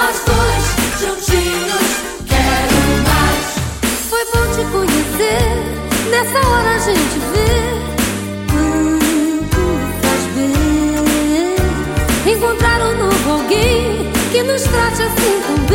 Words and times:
nós 0.00 0.16
dois 0.24 0.64
juntinhos. 0.98 1.90
Quero 2.26 2.80
mais. 3.06 3.46
Foi 4.08 4.24
bom 4.32 4.44
te 4.54 4.62
conhecer. 4.72 5.44
Nessa 6.10 6.40
hora 6.48 6.70
a 6.74 6.78
gente 6.78 7.16
vê 7.32 7.52
quanto 8.50 9.62
faz 10.02 10.22
bem 10.34 11.54
encontrar 12.34 12.80
um 12.82 12.94
novo 12.98 13.28
alguém 13.30 14.10
que 14.32 14.40
nos 14.42 14.62
trate 14.62 15.02
assim 15.02 15.40
também. 15.46 15.69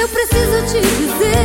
Eu 0.00 0.08
preciso 0.08 0.62
te 0.66 0.80
dizer. 0.80 1.39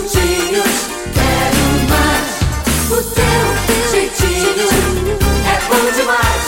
juntinho. 0.00 0.62
Quero 1.14 1.64
mais. 1.90 2.28
O 2.90 3.02
teu 3.02 3.44
jeitinho 3.90 4.68
é 5.46 5.60
bom 5.68 5.84
demais. 5.94 6.42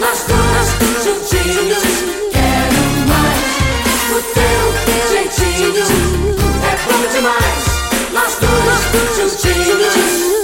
Nós 0.00 0.24
dois 0.28 1.04
juntinhos. 1.04 1.82
Quero 2.32 2.82
mais. 3.08 3.42
O 4.10 4.22
teu 4.32 4.64
jeitinho 5.10 5.84
é 6.62 6.76
bom 6.86 7.02
demais. 7.12 7.64
Nós 8.12 8.32
dois 8.40 9.16
juntinhos. 9.16 10.43